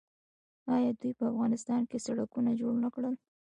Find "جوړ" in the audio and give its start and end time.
2.61-2.73